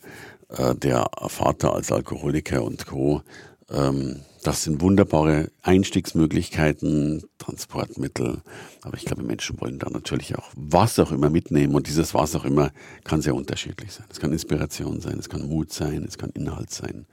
äh, 0.48 0.74
der 0.74 1.08
Vater 1.28 1.74
als 1.74 1.92
Alkoholiker 1.92 2.62
und 2.62 2.86
Co. 2.86 3.22
Ähm, 3.70 4.20
das 4.42 4.64
sind 4.64 4.82
wunderbare 4.82 5.50
Einstiegsmöglichkeiten, 5.62 7.22
Transportmittel. 7.38 8.42
Aber 8.82 8.96
ich 8.96 9.06
glaube, 9.06 9.22
Menschen 9.22 9.58
wollen 9.60 9.78
da 9.78 9.88
natürlich 9.88 10.36
auch 10.36 10.50
was 10.54 10.98
auch 10.98 11.12
immer 11.12 11.30
mitnehmen. 11.30 11.74
Und 11.74 11.86
dieses 11.86 12.12
was 12.12 12.36
auch 12.36 12.44
immer 12.44 12.70
kann 13.04 13.22
sehr 13.22 13.34
unterschiedlich 13.34 13.92
sein. 13.92 14.06
Es 14.10 14.20
kann 14.20 14.32
Inspiration 14.32 15.00
sein, 15.00 15.18
es 15.18 15.30
kann 15.30 15.48
Mut 15.48 15.72
sein, 15.72 16.04
es 16.06 16.18
kann 16.18 16.30
Inhalt 16.30 16.70
sein, 16.70 17.06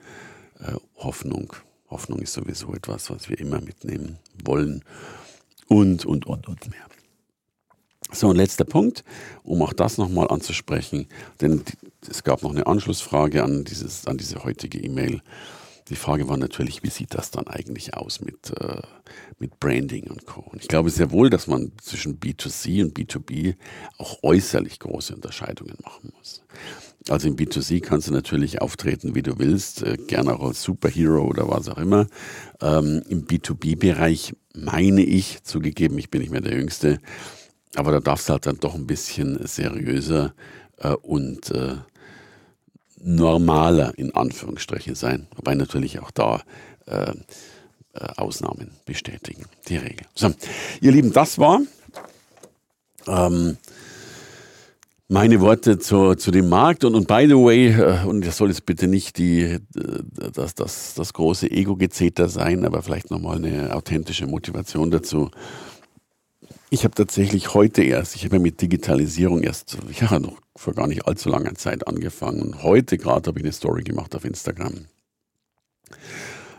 äh, 0.60 0.73
Hoffnung. 0.97 1.53
Hoffnung 1.89 2.19
ist 2.19 2.34
sowieso 2.34 2.73
etwas, 2.73 3.10
was 3.10 3.29
wir 3.29 3.39
immer 3.39 3.62
mitnehmen 3.62 4.17
wollen 4.43 4.84
und, 5.71 6.05
und, 6.05 6.25
und, 6.25 6.49
und 6.49 6.69
mehr. 6.69 6.86
So, 8.12 8.29
ein 8.29 8.36
letzter 8.36 8.65
Punkt, 8.65 9.05
um 9.41 9.62
auch 9.62 9.71
das 9.71 9.97
nochmal 9.97 10.27
anzusprechen, 10.27 11.07
denn 11.39 11.63
es 12.10 12.25
gab 12.25 12.43
noch 12.43 12.51
eine 12.51 12.67
Anschlussfrage 12.67 13.41
an, 13.41 13.63
dieses, 13.63 14.05
an 14.05 14.17
diese 14.17 14.43
heutige 14.43 14.79
E-Mail. 14.79 15.21
Die 15.88 15.95
Frage 15.95 16.27
war 16.27 16.36
natürlich, 16.36 16.84
wie 16.84 16.89
sieht 16.89 17.13
das 17.13 17.31
dann 17.31 17.47
eigentlich 17.47 17.93
aus 17.93 18.19
mit, 18.19 18.51
äh, 18.60 18.81
mit 19.39 19.62
Branding 19.62 20.10
und 20.10 20.25
Co. 20.25 20.41
Und 20.41 20.62
ich 20.62 20.67
glaube 20.67 20.89
sehr 20.89 21.10
wohl, 21.12 21.29
dass 21.29 21.47
man 21.47 21.71
zwischen 21.81 22.19
B2C 22.19 22.84
und 22.84 22.97
B2B 22.97 23.55
auch 23.97 24.23
äußerlich 24.23 24.77
große 24.77 25.15
Unterscheidungen 25.15 25.77
machen 25.86 26.12
muss. 26.17 26.43
Also 27.10 27.28
im 27.28 27.36
B2C 27.36 27.82
kannst 27.82 28.08
du 28.08 28.14
natürlich 28.14 28.62
auftreten, 28.62 29.16
wie 29.16 29.24
du 29.24 29.40
willst, 29.40 29.84
äh, 29.84 29.98
gerne 29.98 30.34
auch 30.34 30.48
als 30.48 30.62
Superhero 30.62 31.24
oder 31.24 31.50
was 31.50 31.68
auch 31.68 31.78
immer. 31.78 32.08
Ähm, 32.62 33.02
Im 33.10 33.26
B2B-Bereich 33.26 34.36
meine 34.54 35.02
ich, 35.02 35.44
zugegeben, 35.44 35.98
ich 35.98 36.12
bin 36.12 36.22
nicht 36.22 36.32
mehr 36.32 36.42
der 36.42 36.56
Jüngste, 36.56 37.00
aber 37.76 37.92
da 37.92 38.00
darfst 38.00 38.30
du 38.30 38.34
halt 38.34 38.46
dann 38.46 38.58
doch 38.58 38.76
ein 38.76 38.86
bisschen 38.86 39.46
seriöser 39.48 40.34
äh, 40.78 40.94
und 40.94 41.50
äh, 41.52 41.76
normaler 43.04 43.98
in 43.98 44.14
Anführungsstrichen 44.14 44.94
sein. 44.96 45.28
Wobei 45.36 45.56
natürlich 45.56 46.00
auch 46.00 46.12
da 46.12 46.44
äh, 46.86 47.14
äh, 47.94 48.06
Ausnahmen 48.18 48.72
bestätigen, 48.86 49.46
die 49.68 49.78
Regel. 49.78 50.06
So, 50.14 50.32
ihr 50.82 50.92
Lieben, 50.92 51.14
das 51.14 51.40
war 51.40 51.62
ähm, 53.08 53.58
meine 55.12 55.41
Worte 55.41 55.78
zu, 55.78 56.15
zu 56.15 56.32
dem 56.32 56.47
Markt. 56.47 56.86
Und, 56.86 56.95
und 56.95 57.06
by 57.06 57.26
the 57.28 57.36
way, 57.36 57.67
äh, 57.67 58.06
und 58.06 58.26
das 58.26 58.38
soll 58.38 58.47
jetzt 58.47 58.65
bitte 58.65 58.88
nicht 58.88 59.17
die, 59.17 59.41
äh, 59.41 59.60
das, 60.34 60.56
das, 60.56 60.93
das 60.93 61.13
große 61.13 61.52
Ego-Gezeter 61.52 62.30
sein, 62.30 62.65
aber 62.65 62.82
vielleicht 62.82 63.12
nochmal 63.12 63.36
eine 63.38 63.76
authentische 63.76 64.26
Motivation 64.26 64.89
dazu. 64.89 65.30
Ich 66.69 66.86
habe 66.86 66.95
tatsächlich 66.95 67.54
heute 67.54 67.84
erst, 67.84 68.15
ich 68.15 68.24
habe 68.24 68.39
mit 68.39 68.62
Digitalisierung 68.62 69.43
erst, 69.43 69.78
ja, 70.00 70.17
noch 70.17 70.38
vor 70.56 70.74
gar 70.74 70.88
nicht 70.88 71.06
allzu 71.06 71.28
langer 71.28 71.56
Zeit 71.56 71.86
angefangen. 71.88 72.41
Und 72.41 72.63
heute 72.63 72.97
gerade 72.97 73.28
habe 73.28 73.39
ich 73.39 73.43
eine 73.45 73.52
Story 73.52 73.84
gemacht 73.84 74.15
auf 74.15 74.24
Instagram. 74.24 74.86